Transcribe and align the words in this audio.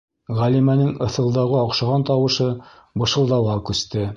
-Ғәлимәнең 0.37 0.95
ыҫылдауға 1.07 1.61
оҡшаған 1.67 2.07
тауышы 2.13 2.51
бышылдауға 3.03 3.61
күсте. 3.71 4.09